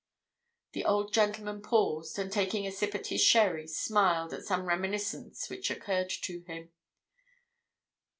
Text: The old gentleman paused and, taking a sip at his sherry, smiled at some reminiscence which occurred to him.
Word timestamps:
The 0.71 0.83
old 0.83 1.13
gentleman 1.13 1.61
paused 1.61 2.17
and, 2.17 2.31
taking 2.31 2.65
a 2.65 2.71
sip 2.71 2.95
at 2.95 3.05
his 3.05 3.21
sherry, 3.21 3.67
smiled 3.67 4.33
at 4.33 4.41
some 4.43 4.65
reminiscence 4.67 5.47
which 5.47 5.69
occurred 5.69 6.09
to 6.23 6.41
him. 6.45 6.71